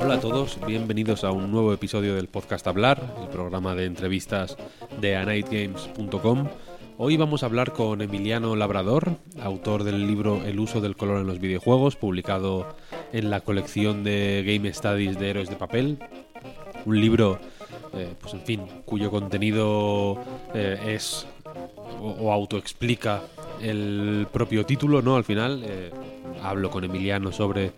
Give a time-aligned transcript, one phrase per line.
[0.00, 4.56] Hola a todos, bienvenidos a un nuevo episodio del podcast Hablar, el programa de entrevistas
[5.00, 6.48] de anightgames.com.
[6.98, 11.26] Hoy vamos a hablar con Emiliano Labrador, autor del libro El uso del color en
[11.26, 12.76] los videojuegos, publicado
[13.12, 15.98] en la colección de Game Studies de Héroes de Papel.
[16.84, 17.38] Un libro,
[17.94, 20.18] eh, pues en fin, cuyo contenido
[20.54, 21.26] eh, es
[22.00, 23.22] o, o autoexplica
[23.60, 25.16] el propio título, ¿no?
[25.16, 25.90] Al final eh,
[26.42, 27.72] hablo con Emiliano sobre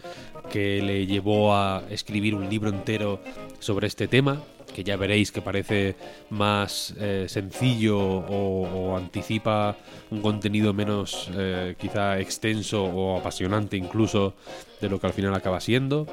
[0.51, 3.21] que le llevó a escribir un libro entero
[3.61, 4.43] sobre este tema,
[4.75, 5.97] que ya veréis que parece
[6.31, 9.77] más eh, sencillo o, anticipa
[10.11, 14.35] un contenido menos eh, quizá extenso o apasionante incluso
[14.81, 16.07] de lo que al final acaba siendo.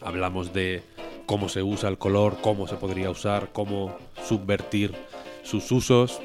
[0.00, 0.82] Hablamos de
[1.26, 4.92] cómo se usa el color, cómo se podría usar, cómo subvertir
[5.42, 6.20] sus usos.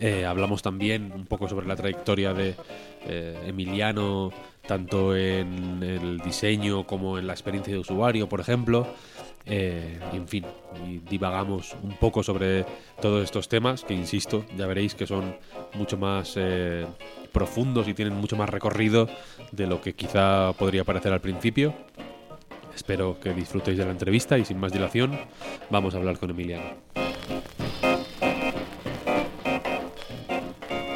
[0.00, 2.54] Eh, hablamos también un poco sobre la trayectoria de
[3.06, 4.32] eh, Emiliano,
[4.66, 8.86] tanto en el diseño como en la experiencia de usuario, por ejemplo.
[9.46, 10.44] Eh, en fin,
[11.08, 12.64] divagamos un poco sobre
[13.00, 15.36] todos estos temas, que insisto, ya veréis que son
[15.74, 16.38] mucho más
[17.30, 19.08] profundos y tienen mucho más recorrido
[19.52, 21.74] de lo que quizá podría parecer al principio.
[22.74, 25.18] Espero que disfrutéis de la entrevista y sin más dilación,
[25.70, 27.03] vamos a hablar con Emiliano.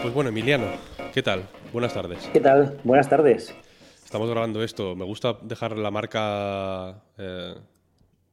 [0.09, 0.69] Pues bueno, Emiliano,
[1.13, 1.47] ¿qué tal?
[1.71, 2.31] Buenas tardes.
[2.33, 2.81] ¿Qué tal?
[2.83, 3.55] Buenas tardes.
[4.03, 4.97] Estamos grabando esto.
[4.97, 7.55] Me gusta dejar la marca eh,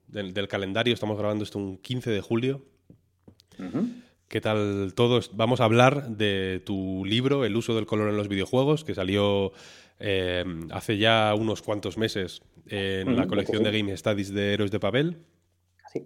[0.08, 0.94] del, del calendario.
[0.94, 2.62] Estamos grabando esto un 15 de julio.
[4.30, 5.36] ¿Qué tal todos?
[5.36, 9.52] Vamos a hablar de tu libro, El uso del color en los videojuegos, que salió
[10.00, 13.64] eh, hace ya unos cuantos meses en la colección sí.
[13.70, 15.18] de Game Studies de Héroes de Papel.
[15.92, 16.04] Sí.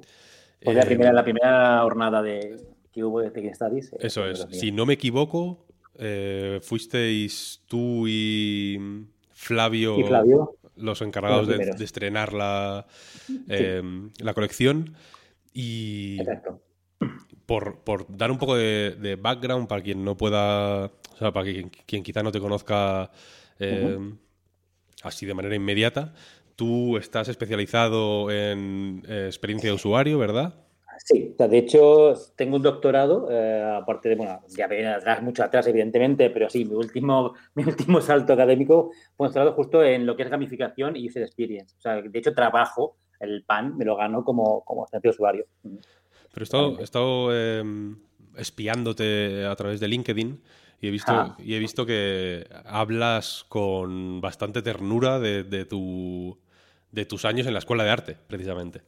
[0.63, 2.57] Pues la, Eh, primera, la primera jornada de,
[2.91, 3.93] que hubo de Studies.
[3.93, 4.47] eh, Eso es.
[4.51, 5.65] Si no me equivoco,
[5.97, 10.55] eh, fuisteis tú y Flavio, Y Flavio.
[10.75, 12.85] los encargados Los de, estrenar la,
[13.47, 13.81] eh,
[14.19, 14.95] la colección.
[15.53, 16.61] Y Exacto.
[17.45, 21.51] por, por dar un poco de, de background para quien no pueda, o sea, para
[21.51, 23.11] quien, quien quizá no te conozca
[23.59, 23.97] eh,
[25.03, 26.13] así de manera inmediata,
[26.55, 30.53] tú estás especializado en eh, experiencia de usuario, ¿verdad?
[31.03, 35.21] Sí, o sea, de hecho tengo un doctorado, eh, aparte de, bueno, ya viene atrás,
[35.21, 39.83] mucho atrás evidentemente, pero sí, mi último, mi último salto académico fue un doctorado justo
[39.83, 41.75] en lo que es gamificación y user experience.
[41.77, 45.45] O sea, de hecho trabajo, el PAN me lo gano como, como usuario.
[45.63, 45.81] Pero
[46.37, 47.63] he estado, he estado, eh,
[48.37, 50.41] espiándote a través de LinkedIn
[50.81, 51.35] y he visto, Ah.
[51.39, 56.37] y he visto que hablas con bastante ternura de, de tu,
[56.91, 58.81] de tus años en la escuela de arte, precisamente.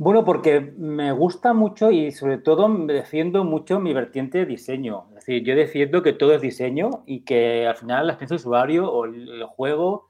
[0.00, 5.06] Bueno, porque me gusta mucho y sobre todo me defiendo mucho mi vertiente de diseño.
[5.10, 8.40] Es decir, yo defiendo que todo es diseño y que al final la experiencia de
[8.48, 10.08] usuario o el juego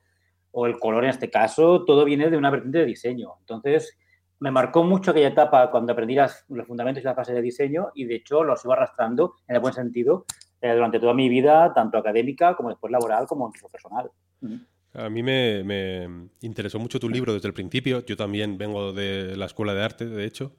[0.50, 3.36] o el color en este caso, todo viene de una vertiente de diseño.
[3.40, 3.98] Entonces,
[4.40, 7.88] me marcó mucho aquella etapa cuando aprendí las- los fundamentos y la fase de diseño
[7.94, 10.26] y de hecho lo sigo arrastrando en el buen sentido
[10.60, 14.10] eh, durante toda mi vida, tanto académica como después laboral como incluso personal.
[14.42, 14.58] Ujú.
[14.94, 18.04] A mí me, me interesó mucho tu libro desde el principio.
[18.04, 20.56] Yo también vengo de la escuela de arte, de hecho,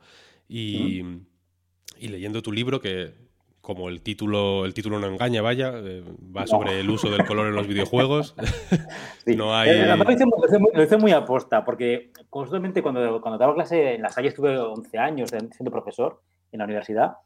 [0.47, 1.01] y,
[1.99, 3.13] y leyendo tu libro, que
[3.61, 6.03] como el título, el título no engaña, vaya, eh,
[6.35, 6.47] va No.
[6.47, 8.35] sobre el uso del color en los videojuegos.
[9.25, 9.35] Sí.
[9.35, 12.11] No hay- Eh, además lo hice, muy- lo hice muy, lo hice muy aposta, porque
[12.29, 16.21] constantemente cuando, cuando daba clase en la Salle estuve 11 años siendo profesor
[16.51, 17.17] en la universidad,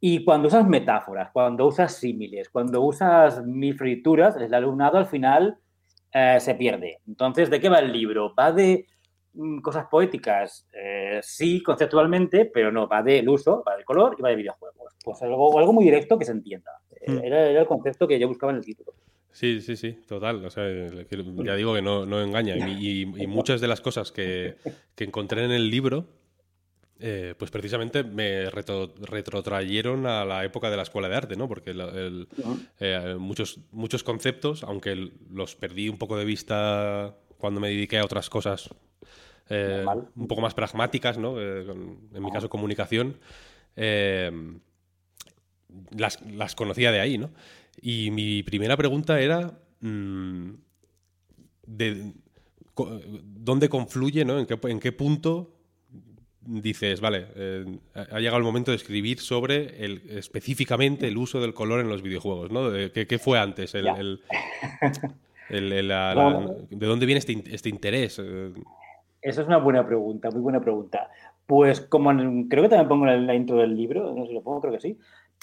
[0.00, 5.58] y cuando usas metáforas, cuando usas símiles, cuando usas mil frituras, el alumnado al final
[6.18, 6.98] eh, se pierde.
[7.06, 8.34] Entonces, ¿de qué va el libro?
[8.34, 8.86] ¿Va de
[9.34, 10.66] mm, cosas poéticas?
[10.72, 14.94] Eh, sí, conceptualmente, pero no, va del uso, va del color y va de videojuegos.
[15.04, 16.70] Pues algo, algo muy directo que se entienda.
[17.00, 17.18] Eh, Hmm.
[17.24, 18.92] Era, era el concepto que yo buscaba en el título.
[19.30, 20.44] Sí, sí, sí, total.
[20.44, 22.56] O sea, que ya digo que no, no engaña.
[22.56, 24.56] Y, y- y muchas de las cosas que,
[24.94, 26.06] que encontré en el libro
[26.98, 31.46] eh, pues precisamente me retrotrayeron a la época de la escuela de arte, ¿no?
[31.46, 31.74] Porque
[32.80, 38.04] eh, muchos, muchos conceptos, aunque los perdí un poco de vista cuando me dediqué a
[38.04, 38.70] otras cosas
[39.50, 39.84] eh,
[40.14, 41.38] un poco más pragmáticas, ¿no?
[41.38, 43.18] en mi caso comunicación,
[45.90, 47.30] las, las, conocía de ahí, ¿no?
[47.82, 50.50] Y mi primera pregunta era mm,
[51.66, 52.14] de,
[52.74, 54.38] dónde confluye, ¿no?
[54.38, 55.55] ¿En qué, en qué punto
[56.46, 61.54] dices, vale, eh, ha llegado el momento de escribir sobre el, específicamente el uso del
[61.54, 62.70] color en los videojuegos, ¿no?
[62.92, 63.74] ¿Qué, fue antes?
[63.74, 64.20] El,
[65.48, 68.20] ¿De dónde viene este, este interés?
[69.26, 71.10] Esa es una buena pregunta, muy buena pregunta.
[71.46, 72.10] Pues como
[72.48, 74.74] creo que también pongo en la intro del libro, no sé si lo pongo, creo
[74.74, 74.98] que sí.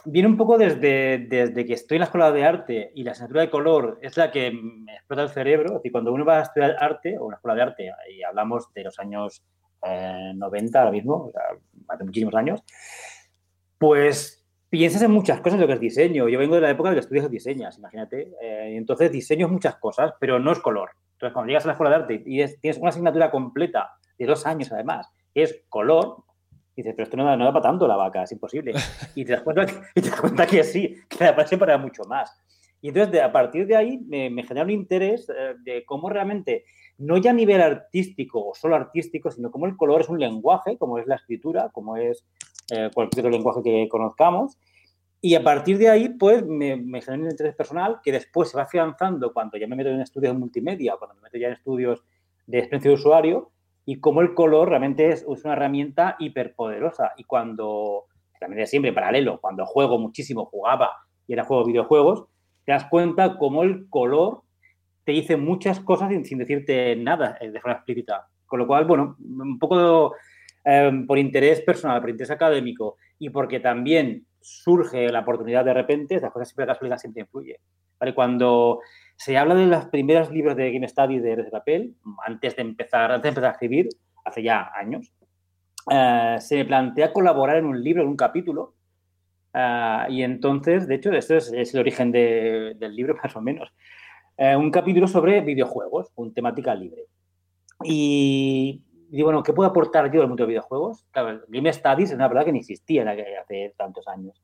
[0.05, 3.41] Viene un poco desde, desde que estoy en la escuela de arte y la asignatura
[3.41, 5.67] de color es la que me explota el cerebro.
[5.67, 8.73] Es decir, cuando uno va a estudiar arte o una escuela de arte, y hablamos
[8.73, 9.43] de los años
[9.83, 11.31] 90 ahora mismo,
[11.87, 12.63] hace muchísimos años,
[13.77, 14.43] pues
[14.73, 16.27] piensas en muchas cosas de lo que es diseño.
[16.27, 18.33] Yo vengo de la época de que estudias diseñas, imagínate.
[18.41, 20.89] Eh, entonces, diseño es muchas cosas, pero no es color.
[21.11, 24.47] Entonces, cuando llegas a la escuela de arte y tienes una asignatura completa de dos
[24.47, 26.23] años, además, que es color,
[26.75, 28.73] dices, pero esto no da, para tanto la vaca, es imposible.
[29.15, 32.03] Y te das cuenta que, te das cuenta que sí, que la parece para mucho
[32.05, 32.35] más.
[32.81, 36.65] Y entonces, a partir de ahí, me, genera un interés eh, de cómo realmente
[36.97, 40.77] no ya a nivel artístico o solo artístico, sino como el color es un lenguaje,
[40.77, 42.25] como es la escritura, como es
[42.71, 44.57] eh, cualquier otro lenguaje que conozcamos.
[45.21, 48.57] Y a partir de ahí, pues me, me genera un interés personal que después se
[48.57, 51.53] va afianzando cuando ya me meto en estudios de multimedia, cuando me meto ya en
[51.53, 52.03] estudios
[52.45, 53.51] de experiencia de usuario,
[53.85, 57.13] y cómo el color realmente es, una herramienta hiperpoderosa.
[57.17, 58.05] Y cuando,
[58.39, 60.91] también es siempre paralelo, cuando juego muchísimo, jugaba
[61.27, 62.25] y era juego videojuegos,
[62.65, 64.42] te das cuenta cómo el color
[65.03, 68.27] te dice muchas cosas sin, decirte nada eh, de forma explícita.
[68.45, 70.15] Con lo cual, bueno, un poco
[70.63, 76.19] em, por interés personal, por interés académico y porque también surge la oportunidad de repente,
[76.19, 77.59] las cosas siempre casualidad siempre influye.
[77.99, 78.13] ¿Vale?
[78.13, 78.79] Cuando
[79.15, 81.95] se habla de los primeros libros de Game Study de, de papel,
[82.25, 83.89] antes de empezar, antes de empezar a escribir,
[84.25, 85.11] hace ya años,
[85.91, 88.75] eh, se me plantea colaborar en un libro, en un capítulo,
[89.53, 93.73] eh, y entonces, de hecho, esto es, el origen del libro, más o menos.
[94.37, 97.05] Eh, un capítulo sobre videojuegos, con temática libre.
[97.83, 101.05] Y digo, bueno, ¿qué puedo aportar yo al mundo de videojuegos?
[101.11, 103.05] Claro, Game Studies es una verdad que no existía
[103.41, 104.41] hace tantos años.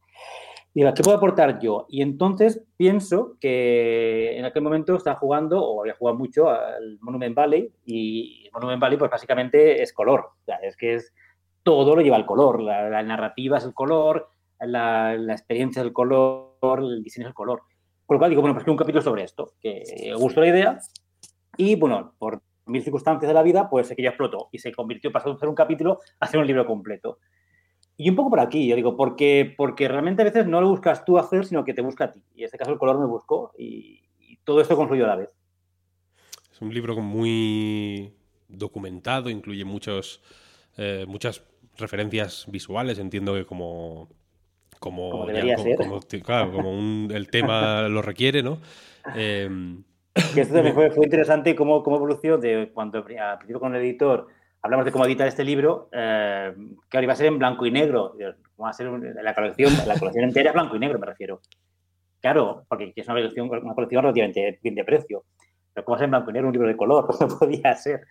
[0.74, 1.88] Digo, ¿qué puedo aportar yo?
[1.90, 7.36] Y entonces pienso que en aquel momento estaba jugando, o había jugado mucho, al Monument
[7.36, 10.30] Valley, y Monument Valley, pues básicamente es color.
[10.62, 11.14] es que es
[11.64, 12.62] todo lo lleva el color.
[12.62, 17.36] La, narrativa es el color, la, la experiencia es el color, el diseño es el
[17.36, 17.64] color.
[18.10, 19.84] Con lo cual digo, bueno, pues un capítulo sobre esto, que
[20.18, 20.80] gustó la idea
[21.58, 25.32] y, bueno, por mil circunstancias de la vida, pues aquello explotó y se convirtió, pasó
[25.32, 27.20] de ser un capítulo a ser un libro completo.
[27.98, 31.06] Y un poco por aquí, yo digo, porque, porque realmente a veces no lo buscas
[31.06, 32.24] tú hacer, sino que te busca a ti.
[32.34, 34.02] Y en este caso el color me buscó y,
[34.44, 35.30] todo esto confluyó a la vez.
[36.52, 38.12] Es un libro muy
[38.48, 40.24] documentado, incluye muchos,
[40.78, 41.44] eh, muchas
[41.78, 44.10] referencias visuales, entiendo que como
[44.80, 48.60] como, el tema lo requiere, ¿no?
[49.16, 49.84] Em,
[50.34, 54.28] que esto también fue, interesante cómo, cómo evolucionó de cuando al principio con el editor
[54.62, 56.54] hablamos de cómo editar este libro, eh,
[56.90, 58.16] que ahora iba a ser en blanco y negro.
[58.62, 61.42] Va a ser la colección, la colección entera es blanco y negro, me refiero.
[62.22, 65.24] Claro, porque es una colección, una colección relativamente bien de precio.
[65.74, 67.08] Pero ¿cómo va a ser en blanco y negro un libro de color?
[67.20, 68.02] No podía ser.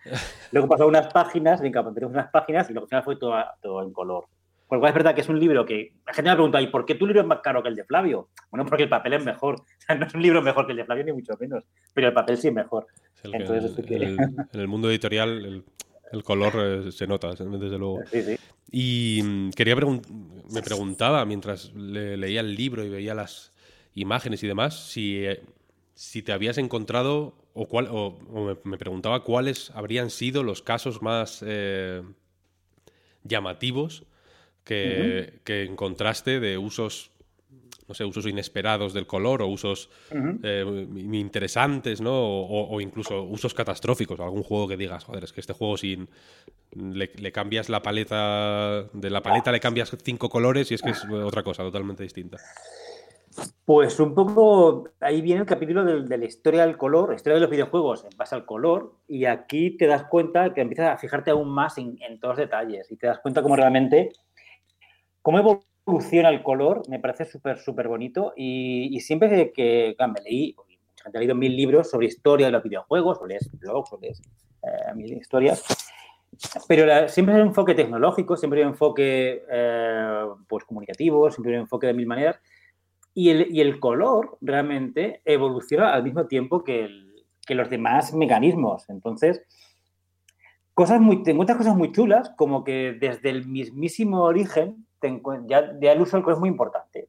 [0.51, 4.25] Luego pasó unas páginas, unas páginas y lo que final fue todo, todo en color.
[4.69, 6.67] Por lo cual es verdad que es un libro que la gente me pregunta, ¿y
[6.67, 8.29] por qué tu libro es más caro que el de Flavio?
[8.51, 9.63] Bueno, porque el papel es mejor.
[9.99, 11.63] no es un libro mejor que el de Flavio, ni mucho menos.
[11.91, 12.85] Pero el papel sí es mejor.
[13.23, 15.63] en el mundo editorial
[16.11, 18.01] el, color eh, se nota, desde luego.
[18.11, 18.37] Sí, sí.
[18.71, 23.51] Y mm, quería me preguntaba mientras leía el libro y veía las
[23.95, 25.41] imágenes y demás, si, eh,
[25.95, 31.43] si te habías encontrado o, cuál, o, me, preguntaba cuáles habrían sido los casos más
[31.43, 32.03] eh,
[33.23, 34.05] llamativos
[34.69, 37.11] que, encontraste de usos
[37.87, 39.89] no sé, usos inesperados del color o usos
[40.43, 40.63] eh,
[41.11, 42.11] interesantes, ¿no?
[42.13, 44.19] O, incluso usos catastróficos.
[44.19, 46.07] Algún juego que digas, joder, es que este juego sin...
[46.75, 48.83] Le, cambias la paleta...
[48.93, 52.37] De la paleta le cambias cinco colores y es que es otra cosa totalmente distinta.
[53.65, 57.49] Pues un poco ahí viene el capítulo de, la historia del color, historia de los
[57.49, 61.49] videojuegos en base al color, y aquí te das cuenta que empiezas a fijarte aún
[61.49, 64.11] más en, en todos los detalles y te das cuenta cómo realmente
[65.21, 70.55] cómo evoluciona el color me parece súper, súper bonito y, siempre que, me leí,
[71.05, 74.21] ha leído mil libros sobre historia de los videojuegos, lees blogs, lees
[74.63, 75.63] eh, mil historias,
[76.67, 81.57] pero siempre hay un enfoque tecnológico, siempre hay un enfoque eh, pues, comunicativo, siempre hay
[81.57, 82.39] un enfoque de mil maneras.
[83.13, 86.87] Y el, y el color realmente evoluciona al mismo tiempo que,
[87.45, 88.87] que los demás mecanismos.
[88.89, 89.41] Entonces,
[90.75, 94.85] cosas muy, te encuentras cosas muy chulas, como que desde el mismísimo origen,
[95.47, 97.07] ya, ya, el uso del color es muy importante.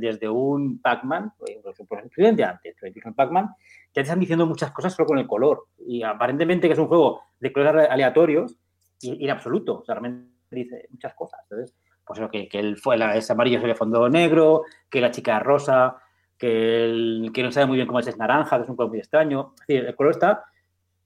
[0.00, 2.76] desde un Pac-Man, de antes,
[3.14, 5.66] Pac-Man, ya te están diciendo muchas cosas solo con el color.
[5.78, 8.56] Y aparentemente que es un juego de colores aleatorios
[9.00, 9.80] y, en absoluto.
[9.80, 11.40] O sea, realmente dice muchas cosas.
[11.44, 12.76] Entonces, pues que, que el,
[13.14, 15.96] ese amarillo es el fondo negro, que la chica es rosa,
[16.36, 18.90] que, el, que no sabe muy bien cómo es, es naranja, que es un color
[18.90, 19.52] muy extraño.
[19.60, 20.44] Es decir, el color está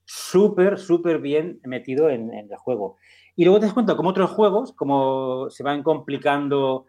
[0.04, 2.96] súper, súper bien metido en, el juego.
[3.36, 6.86] Y luego te das cuenta como otros juegos, como se van complicando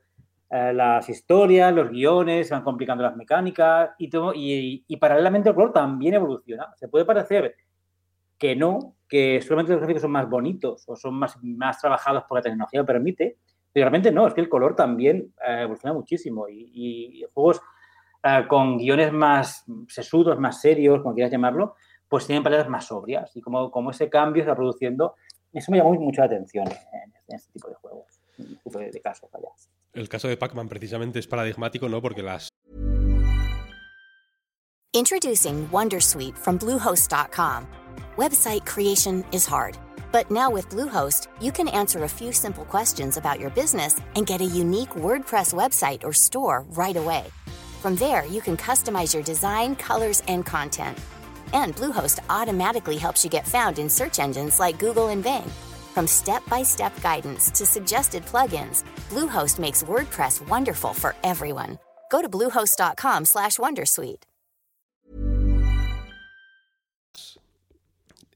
[0.50, 5.50] eh, las historias, los guiones, se van complicando las mecánicas y, todo, y, y, paralelamente
[5.50, 6.74] el color también evoluciona.
[6.76, 7.56] Se puede parecer
[8.38, 12.38] que no, que solamente los gráficos son más bonitos o son más, más trabajados por
[12.38, 13.38] la tecnología lo permite,
[13.72, 17.62] pero realmente no, es que el color también eh, evoluciona muchísimo y, juegos
[18.24, 21.76] eh, con guiones más sesudos, más serios, como quieras llamarlo,
[22.08, 25.16] pues tienen palabras más sobrias y como, como ese cambio se va produciendo,
[25.56, 28.92] eso me llamó mucho la atención en, este tipo de juegos, en este tipo de,
[28.92, 29.30] de casos.
[29.34, 29.50] Allá.
[29.94, 32.02] El caso de Pac-Man precisamente es paradigmático, ¿no?
[32.02, 32.50] Porque las...
[34.94, 37.68] Introducing Wondersuite from Bluehost.com.
[38.18, 39.78] Website creation is hard,
[40.12, 44.26] but now with Bluehost, you can answer a few simple questions about your business and
[44.26, 47.26] get a unique WordPress website or store right away.
[47.82, 50.98] From there, you can customize your design, colors, and content–
[51.54, 55.52] And Bluehost automatically helps you get found in search engines like Google and Bing.
[55.94, 61.78] From step-by-step guidance to suggested plugins, Bluehost makes WordPress wonderful for everyone.
[62.12, 64.24] Go to bluehost.com/wondersuite.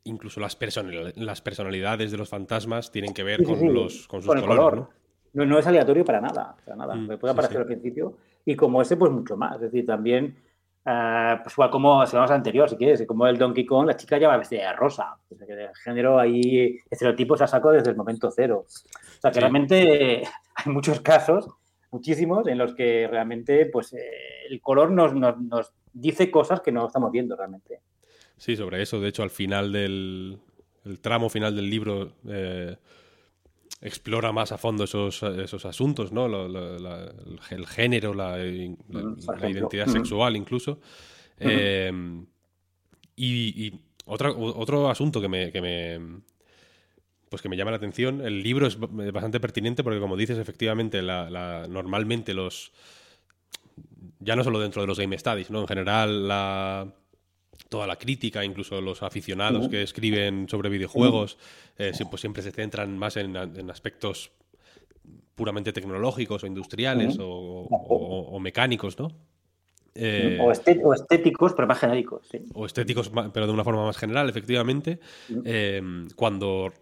[0.05, 0.57] Incluso las,
[1.15, 4.75] las, personalidades de los fantasmas tienen que ver con los con sus con colores, color.
[4.75, 4.89] ¿no?
[5.33, 5.45] ¿no?
[5.45, 5.59] ¿no?
[5.59, 6.95] es aleatorio para nada, para nada.
[6.95, 7.61] Mm, Me puede aparecer sí, sí.
[7.61, 10.35] al principio y como ese pues mucho más, es decir, también
[10.85, 14.17] Uh, pues igual como si vamos anterior, si quieres, como el Donkey Kong, la chica
[14.17, 15.17] lleva vestida de rosa.
[15.29, 18.65] O sea, que el género ahí, estereotipos a saco desde el momento cero.
[18.65, 19.39] O sea, que sí.
[19.39, 20.23] realmente
[20.55, 21.47] hay muchos casos,
[21.91, 26.71] muchísimos, en los que realmente pues eh, el color nos, nos, nos, dice cosas que
[26.71, 27.81] no estamos viendo realmente.
[28.37, 29.01] Sí, sobre eso.
[29.01, 30.39] De hecho, al final del
[30.85, 32.75] el tramo final del libro eh,
[33.81, 36.27] explora más a fondo esos, esos asuntos, ¿no?
[36.27, 37.13] La,
[37.51, 40.79] el género, la, identidad sexual incluso.
[41.39, 41.91] Eh,
[43.15, 46.21] y, y otra, otro asunto que me, que me,
[47.29, 51.01] pues que me llama la atención, el libro es bastante pertinente porque como dices, efectivamente,
[51.01, 52.71] la, normalmente los...
[54.19, 55.61] Ya no solo dentro de los game studies, ¿no?
[55.61, 56.93] En general, la,
[57.69, 61.37] toda la crítica, incluso los aficionados que escriben sobre videojuegos,
[61.77, 64.31] eh, pues siempre se centran más en, en, aspectos
[65.35, 67.25] puramente tecnológicos o industriales o,
[67.69, 69.09] o, o, mecánicos, ¿no?
[69.95, 72.27] Eh, o, estéticos, pero más genéricos.
[72.29, 72.39] Sí.
[72.53, 74.99] O estéticos, pero de una forma más general, efectivamente.
[75.45, 75.81] Eh,
[76.15, 76.73] cuando,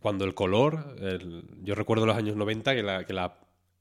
[0.00, 3.38] cuando el color, el, yo recuerdo los años 90 que la, que la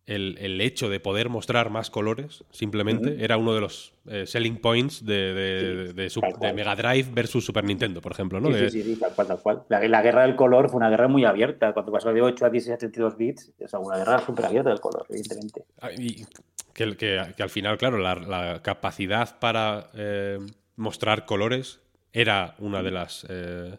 [0.08, 3.24] el, el, hecho de poder mostrar más colores, simplemente, uh -huh.
[3.24, 7.10] era uno de los eh, selling points de, de, sí, de, su, de, Mega Drive
[7.12, 8.40] versus Super Nintendo, por ejemplo.
[8.40, 8.54] ¿no?
[8.54, 9.64] Sí, sí, sí, tal cual, tal cual.
[9.70, 11.74] La, la, guerra del color fue una guerra muy abierta.
[11.74, 14.80] Cuando pasó de 8 a 16 a 32 bits, es una guerra súper abierta del
[14.80, 15.64] color, evidentemente.
[15.82, 16.24] Ah, y
[16.74, 20.38] que, que, que, al final, claro, la, la capacidad para eh,
[20.76, 21.80] mostrar colores
[22.14, 23.26] era una de las...
[23.30, 23.78] Eh,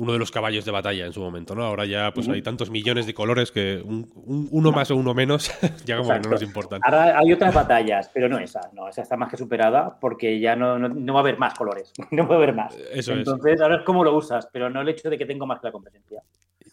[0.00, 1.62] uno de los caballos de batalla en su momento, ¿no?
[1.62, 2.34] Ahora ya pues uh -huh.
[2.34, 4.76] hay tantos millones de colores que un, un, uno no.
[4.76, 5.50] más o uno menos
[5.84, 6.22] ya como Exacto.
[6.22, 6.80] que no nos importan.
[6.82, 10.56] Ahora hay otras batallas, pero no esa, no, esa está más que superada porque ya
[10.56, 12.74] no, no, no va a haber más colores, no va a haber más.
[12.92, 13.60] Eso Entonces es.
[13.60, 15.72] ahora es cómo lo usas, pero no el hecho de que tengo más que la
[15.72, 16.22] competencia.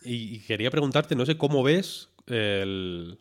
[0.03, 3.17] Y, y quería preguntarte, no sé cómo ves el...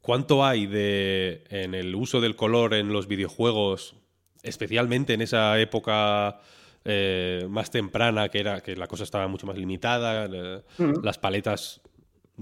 [0.00, 3.94] ¿Cuánto hay de en el uso del color en los videojuegos,
[4.42, 6.40] especialmente en esa época
[6.84, 10.62] eh, más temprana, que era que la cosa estaba mucho más limitada, eh,
[11.02, 11.80] las paletas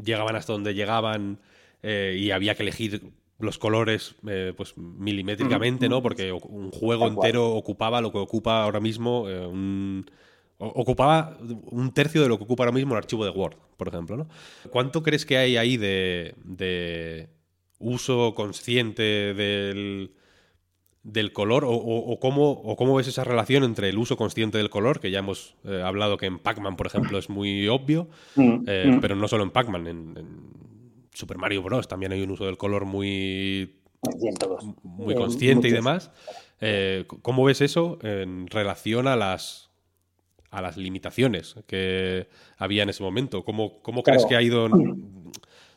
[0.03, 1.39] llegaban hasta donde llegaban
[1.83, 3.03] eh, y había que elegir
[3.39, 4.17] los colores
[4.57, 5.89] pues milimétricamente.
[5.89, 6.03] ¿no?
[6.03, 10.11] Porque un juego entero ocupaba lo que ocupa ahora mismo un
[10.59, 11.39] ocupaba
[11.71, 14.29] un tercio de lo que ocupa ahora mismo un archivo de Word, por ejemplo, ¿no?
[14.69, 17.31] ¿Cuánto crees que hay ahí de, de
[17.79, 20.13] uso consciente del,
[21.03, 24.59] del color o, o, o, cómo, o cómo ves esa relación entre el uso consciente
[24.59, 28.09] del color, que ya hemos eh, hablado que en Pac-Man, por ejemplo, es muy obvio,
[28.37, 29.01] mm, eh, mm.
[29.01, 30.61] pero no solo en Pac-Man, en, en,
[31.13, 31.89] Super Mario Bros.
[31.89, 33.81] también hay un uso del color muy,
[34.83, 36.11] muy consciente y demás.
[36.61, 39.71] Eh, ¿Cómo ves eso en relación a las
[40.51, 43.45] a las limitaciones que había en ese momento.
[43.45, 44.69] ¿Cómo, cómo crees que ha ido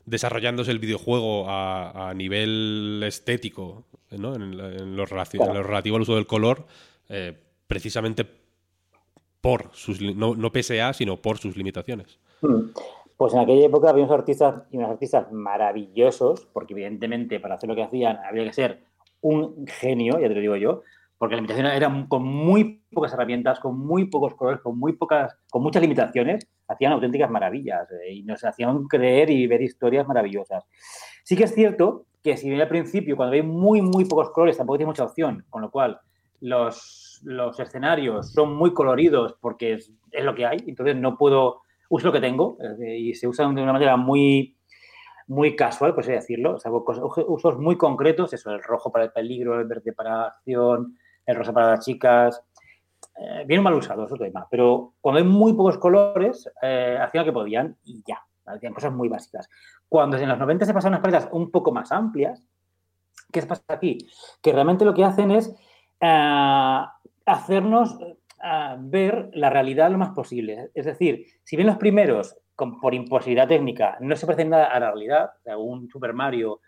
[0.06, 4.36] desarrollándose el videojuego a, nivel estético, ¿no?
[4.36, 6.66] en, lo relativo, al uso del color,
[7.10, 8.26] eh, precisamente
[9.42, 12.20] por sus, no, no pese a, sino por sus limitaciones?
[12.42, 12.70] Hmm.
[13.18, 17.70] Pues en aquella época había unos artistas y unos artistas maravillosos, porque evidentemente para hacer
[17.70, 18.84] lo que hacían había que ser
[19.22, 20.84] un genio, ya te lo digo yo,
[21.18, 25.38] porque la limitación era con muy pocas herramientas, con muy pocos colores, con muy pocas,
[25.50, 30.66] con muchas limitaciones, hacían auténticas maravillas eh, y nos hacían creer y ver historias maravillosas.
[31.24, 34.58] Sí que es cierto que si bien al principio, cuando hay muy, muy pocos colores,
[34.58, 36.00] tampoco tiene mucha opción, con lo cual
[36.40, 41.62] los, los escenarios son muy coloridos porque es, es, lo que hay, entonces no puedo,
[41.90, 44.58] uso lo que tengo y se usan de una manera muy,
[45.28, 49.60] muy casual, por así decirlo, o usos muy concretos, eso, el rojo para el peligro,
[49.60, 52.44] el verde para acción, el rosa para las chicas,
[53.18, 54.48] eh, bien mal usados, otro tema.
[54.50, 58.22] Pero cuando hay muy pocos colores, eh, hacían lo que podían y ya.
[58.46, 59.50] Hacían cosas muy básicas.
[59.88, 62.44] Cuando en los 90 se pasan unas paletas un poco más amplias,
[63.32, 63.98] ¿qué pasa aquí?
[64.42, 65.54] Que realmente lo que hacen es
[66.02, 66.82] eh,
[67.26, 67.98] hacernos
[68.44, 70.72] eh, ver la realidad lo más posible.
[70.74, 74.92] Es decir, si bien los primeros, por imposibilidad técnica, no se parecen nada a la
[74.92, 76.60] realidad, un Super Mario,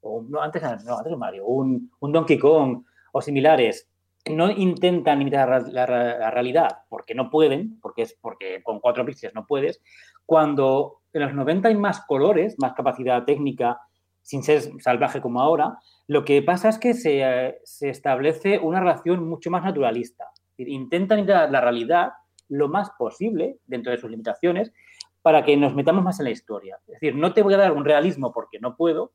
[0.00, 3.88] o no, antes, no, antes Mario, un, un Donkey Kong o similares,
[4.30, 5.86] no intentan imitar la,
[6.30, 9.82] realidad porque no pueden, porque es porque con cuatro píxeles no puedes,
[10.24, 13.80] cuando en los 90 hay más colores, más capacidad técnica,
[14.22, 19.50] sin ser salvaje como ahora, lo que pasa es que se, establece una relación mucho
[19.50, 20.30] más naturalista.
[20.56, 22.12] Intentan imitar la realidad
[22.48, 24.72] lo más posible, dentro de sus limitaciones,
[25.20, 26.78] para que nos metamos más en la historia.
[26.86, 29.12] Es decir, no te voy a dar un realismo porque no puedo,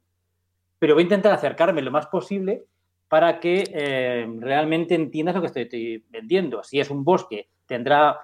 [0.77, 2.65] pero voy a intentar acercarme lo más posible
[3.09, 6.63] para que eh, realmente entiendas lo que estoy, vendiendo.
[6.63, 8.19] Si es un bosque, tendrá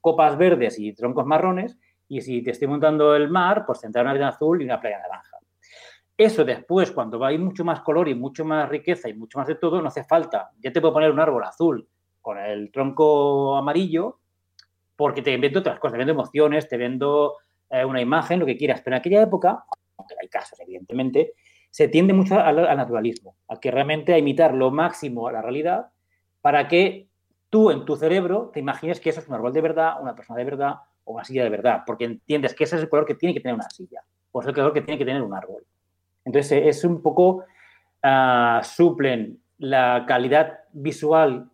[0.00, 4.12] copas verdes y troncos marrones, y si te estoy montando el mar, pues tendrá una
[4.12, 5.36] arena azul y una playa naranja.
[6.16, 9.54] Eso después, cuando hay mucho más color y mucho más riqueza y mucho más de
[9.54, 10.50] todo, no hace falta.
[10.58, 11.86] Ya te puedo poner un árbol azul
[12.20, 14.18] con el tronco amarillo,
[14.96, 17.36] porque te vendo otras cosas, te vendo emociones, te vendo
[17.70, 18.80] eh, una imagen, lo que quieras.
[18.80, 19.64] Pero en aquella época,
[19.96, 21.34] aunque hay casos, evidentemente,
[21.70, 25.88] se tiende mucho al, naturalismo, a que realmente a imitar lo máximo a la realidad
[26.40, 27.08] para que
[27.50, 30.38] tú en tu cerebro te imagines que eso es un árbol de verdad, una persona
[30.38, 33.14] de verdad o una silla de verdad, porque entiendes que ese es el color que
[33.14, 34.02] tiene que tener una silla
[34.32, 35.64] o es el color que tiene que tener un árbol.
[36.24, 37.44] Entonces eh, es un poco,
[38.04, 41.50] uh, suplen la calidad visual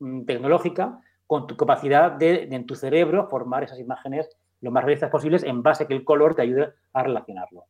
[0.00, 4.28] mm, tecnológica con tu capacidad de, en tu cerebro formar esas imágenes
[4.60, 7.64] lo más realistas posibles en base a que el color te ayude a relacionarlo.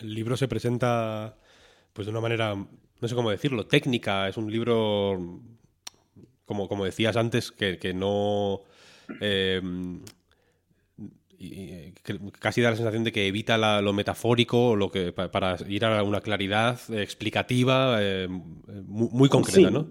[0.00, 1.36] El libro se presenta
[1.92, 4.28] pues de una manera, no sé cómo decirlo, técnica.
[4.28, 5.40] Es un libro,
[6.44, 8.60] como, como decías antes, que, no...
[9.20, 10.00] Em,
[12.38, 16.22] casi da la sensación de que evita lo metafórico lo que para ir a una
[16.22, 18.42] claridad explicativa em,
[18.86, 19.88] muy, concreta, ¿no?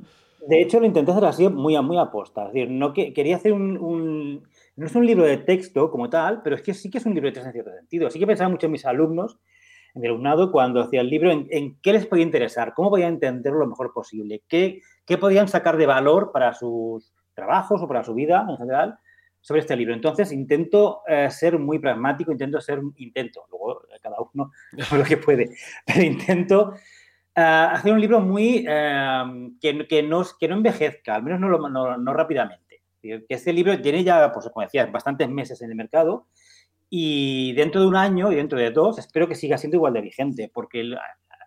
[0.48, 2.48] De hecho, lo intenté hacer así muy a muy aposta.
[2.48, 4.44] Es decir, no que, quería hacer un,
[4.76, 7.13] No es un libro de texto como tal, pero es que sí que es un
[7.13, 8.10] libro de texto en cierto sentido.
[8.10, 9.38] Sí que pensaba mucho en mis alumnos
[9.94, 13.60] en mi alumnado cuando hacía el libro en, qué les podía interesar, cómo podían entenderlo
[13.60, 18.14] lo mejor posible, qué, qué podían sacar de valor para sus trabajos o para su
[18.14, 18.98] vida en general
[19.42, 19.94] sobre este libro.
[19.94, 24.52] Entonces, intento eh, ser muy pragmático, intento ser, intento, luego eh, cada uno
[24.98, 25.50] lo que puede,
[25.86, 26.74] pero intento
[27.36, 31.98] eh, hacer un libro muy, que, que, no, que no envejezca, al menos no, no,
[31.98, 32.82] no rápidamente.
[33.02, 36.28] Que este libro tiene ya, pues como decía, bastantes meses en el mercado
[36.96, 40.02] y dentro de un año y dentro de dos, espero que siga siendo igual de
[40.02, 40.94] vigente, porque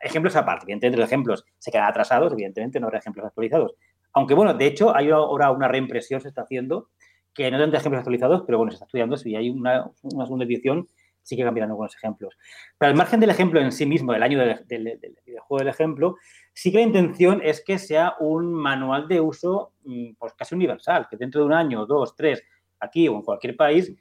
[0.00, 3.76] ejemplos aparte, evidentemente los ejemplos se quedan atrasados, evidentemente no habrá ejemplos actualizados.
[4.12, 6.88] Aunque bueno, de hecho hay ahora una reimpresión se está haciendo,
[7.32, 10.44] que no tendrá ejemplos actualizados, pero bueno, se está estudiando, si hay una, una segunda
[10.46, 10.88] edición,
[11.22, 12.36] sí que cambiarán algunos ejemplos.
[12.76, 16.16] Pero al margen del ejemplo en sí mismo, del año del, del, videojuego del ejemplo,
[16.54, 21.06] sí que la intención es que sea un manual de uso mm, pues casi universal,
[21.08, 22.42] que dentro de un año, dos, tres,
[22.80, 23.92] aquí o en cualquier país,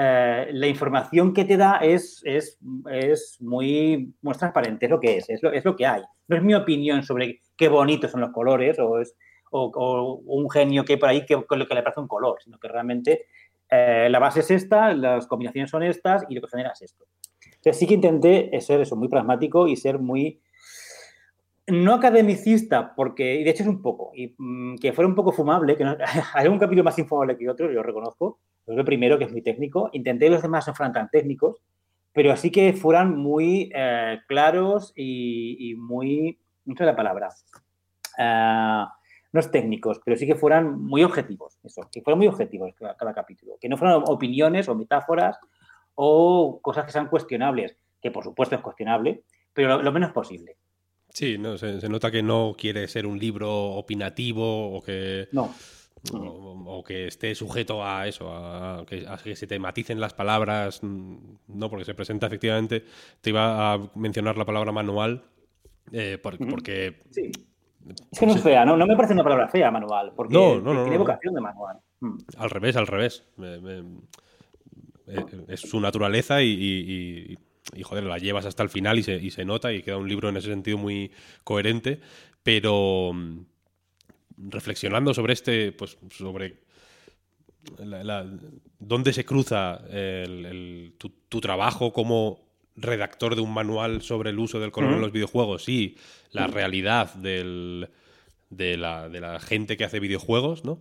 [0.00, 2.56] eh, la información que te da es, es,
[2.88, 6.02] es muy, muy, transparente, es lo que es, es lo, es lo, que hay.
[6.28, 9.16] No es mi opinión sobre qué bonitos son los colores o, es,
[9.50, 12.38] o, un genio que hay por ahí que, con lo que le parece un color,
[12.40, 13.26] sino que realmente
[13.68, 17.04] eh, la base es esta, las combinaciones son estas y lo que genera es esto.
[17.44, 20.40] Entonces sí que intenté ser eso, muy pragmático y ser muy,
[21.66, 25.32] no academicista, porque, y de hecho es un poco, y mm, que fuera un poco
[25.32, 25.96] fumable, que no,
[26.34, 28.38] hay un capítulo más infumable que otro, yo reconozco,
[28.72, 29.90] es lo primero que es muy técnico.
[29.92, 31.62] Intenté que los demás no fueran tan técnicos,
[32.12, 37.28] pero así que fueran muy eh, claros y, muy, no sé la palabra,
[38.18, 38.88] uh,
[39.32, 43.56] no técnicos, pero sí que fueran muy objetivos, eso, que fueran muy objetivos cada, capítulo,
[43.60, 45.38] que no fueran opiniones o metáforas
[45.94, 50.56] o cosas que sean cuestionables, que por supuesto es cuestionable, pero lo, menos posible.
[51.10, 55.28] Sí, no, se, nota que no quiere ser un libro opinativo o que...
[55.32, 55.54] No.
[56.12, 60.80] O, que esté sujeto a eso, a que, a que, se te maticen las palabras,
[60.82, 61.16] mm,
[61.48, 62.84] no, porque se presenta efectivamente,
[63.20, 65.24] te iba a mencionar la palabra manual,
[65.92, 67.00] eh, porque...
[67.10, 67.30] Sí.
[68.10, 68.76] Es que no es fea, ¿no?
[68.76, 71.78] No me parece una palabra fea, manual, porque tiene vocación de manual.
[72.00, 72.18] Mm.
[72.36, 73.24] Al revés, al revés.
[73.42, 77.38] Eh, es su naturaleza y,
[77.82, 80.28] joder, la llevas hasta el final y se, y se nota y queda un libro
[80.28, 81.10] en ese sentido muy
[81.44, 82.00] coherente,
[82.42, 83.38] pero mm,
[84.38, 86.60] reflexionando sobre este, pues sobre
[88.78, 89.80] dónde se cruza
[91.28, 95.68] tu, trabajo como redactor de un manual sobre el uso del color en los videojuegos
[95.68, 95.96] y
[96.30, 97.88] la realidad de,
[98.50, 100.80] la, gente que hace videojuegos, ¿no?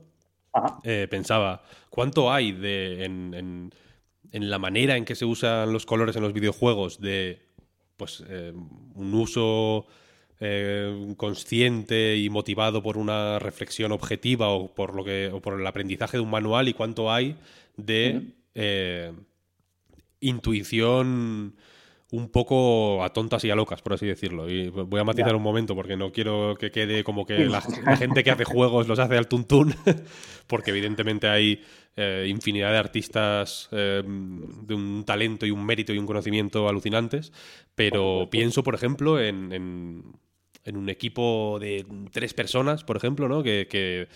[0.83, 3.71] Eh, pensaba, ¿cuánto hay de, en,
[4.31, 7.41] la manera en que se usan los colores en los videojuegos de
[7.95, 8.53] pues, eh,
[8.95, 9.87] un uso
[10.39, 15.65] eh, consciente y motivado por una reflexión objetiva o por, lo que, o por el
[15.65, 17.35] aprendizaje de un manual y cuánto hay
[17.75, 18.33] de
[20.19, 21.55] intuición
[22.11, 24.49] un poco a tontas y a locas, por así decirlo.
[24.49, 27.61] Y voy a matizar un momento porque no quiero que quede como que la,
[27.97, 29.75] gente que hace juegos los hace al tuntún,
[30.47, 31.61] porque evidentemente hay
[31.97, 37.33] eh, infinidad de artistas eh, de un talento y un mérito y un conocimiento alucinantes,
[37.75, 40.03] pero pienso, por ejemplo, en, en,
[40.75, 43.43] un equipo de tres personas, por ejemplo, ¿no?
[43.43, 44.07] que, que,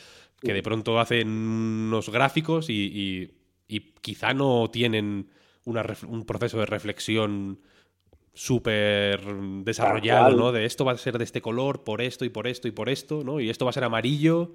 [0.53, 3.31] de pronto hacen unos gráficos y,
[3.67, 5.29] y, quizá no tienen
[5.63, 7.59] un proceso de reflexión
[8.33, 9.21] súper
[9.63, 10.51] desarrollado, ¿no?
[10.51, 12.89] De esto va a ser de este color por esto y por esto y por
[12.89, 13.39] esto, ¿no?
[13.39, 14.53] Y esto va a ser amarillo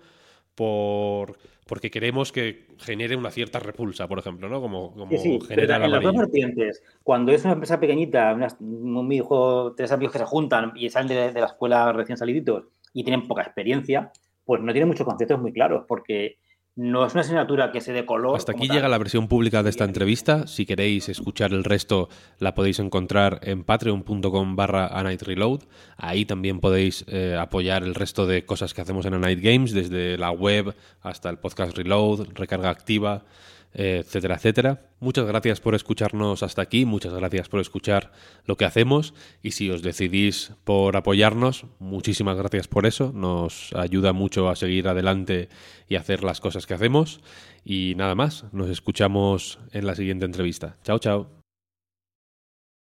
[0.56, 4.60] por porque queremos que genere una cierta repulsa, por ejemplo, ¿no?
[4.60, 9.74] Como, como sí, genera en las dos vertientes, cuando es una empresa pequeñita, un videojuego,
[9.74, 13.26] tres amigos que se juntan y salen de, de la escuela recién saliditos y tienen
[13.26, 14.12] poca experiencia,
[14.44, 16.38] pues no tienen muchos conceptos muy claros, porque
[16.76, 18.36] no es una asignatura que se dé color.
[18.36, 20.46] Hasta aquí llega la versión pública de esta entrevista.
[20.46, 25.62] Si queréis escuchar el resto, la podéis encontrar en patreon.com barra Reload.
[25.96, 29.72] Ahí también podéis eh, apoyar el resto de cosas que hacemos en A Night Games,
[29.72, 33.24] desde la web hasta el podcast Reload, recarga activa,
[33.74, 34.90] etcétera, etcétera.
[35.00, 38.12] Muchas gracias por escucharnos hasta aquí, muchas gracias por escuchar
[38.44, 44.12] lo que hacemos y si os decidís por apoyarnos, muchísimas gracias por eso, nos ayuda
[44.12, 45.48] mucho a seguir adelante
[45.88, 47.20] y hacer las cosas que hacemos
[47.64, 50.78] y nada más, nos escuchamos en la siguiente entrevista.
[50.82, 51.45] Chao, chao.